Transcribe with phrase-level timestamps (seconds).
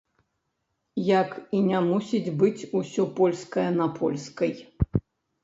[1.07, 4.51] Як і не мусіць быць усё польскае на польскай.